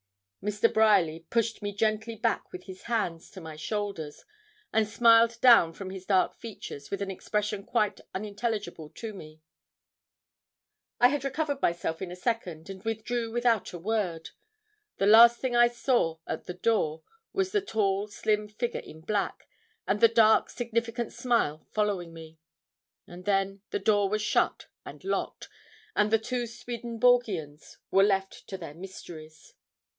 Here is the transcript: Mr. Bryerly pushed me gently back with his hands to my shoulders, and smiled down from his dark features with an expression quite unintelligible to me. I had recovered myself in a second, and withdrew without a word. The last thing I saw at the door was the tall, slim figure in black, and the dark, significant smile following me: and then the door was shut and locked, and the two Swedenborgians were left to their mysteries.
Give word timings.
Mr. 0.41 0.73
Bryerly 0.73 1.19
pushed 1.29 1.61
me 1.61 1.71
gently 1.71 2.15
back 2.15 2.51
with 2.51 2.63
his 2.63 2.81
hands 2.83 3.29
to 3.29 3.39
my 3.39 3.55
shoulders, 3.55 4.25
and 4.73 4.87
smiled 4.87 5.37
down 5.39 5.71
from 5.71 5.91
his 5.91 6.07
dark 6.07 6.33
features 6.33 6.89
with 6.89 6.99
an 7.03 7.11
expression 7.11 7.63
quite 7.63 8.01
unintelligible 8.15 8.89
to 8.89 9.13
me. 9.13 9.39
I 10.99 11.09
had 11.09 11.23
recovered 11.23 11.61
myself 11.61 12.01
in 12.01 12.11
a 12.11 12.15
second, 12.15 12.67
and 12.67 12.81
withdrew 12.83 13.29
without 13.31 13.71
a 13.73 13.77
word. 13.77 14.31
The 14.97 15.05
last 15.05 15.39
thing 15.39 15.55
I 15.55 15.67
saw 15.67 16.17
at 16.25 16.45
the 16.45 16.55
door 16.55 17.03
was 17.31 17.51
the 17.51 17.61
tall, 17.61 18.07
slim 18.07 18.47
figure 18.47 18.79
in 18.81 19.01
black, 19.01 19.47
and 19.85 20.01
the 20.01 20.07
dark, 20.07 20.49
significant 20.49 21.13
smile 21.13 21.67
following 21.71 22.11
me: 22.11 22.39
and 23.05 23.25
then 23.25 23.61
the 23.69 23.77
door 23.77 24.09
was 24.09 24.23
shut 24.23 24.65
and 24.83 25.03
locked, 25.03 25.47
and 25.95 26.09
the 26.09 26.17
two 26.17 26.47
Swedenborgians 26.47 27.77
were 27.91 28.01
left 28.01 28.47
to 28.47 28.57
their 28.57 28.73
mysteries. 28.73 29.53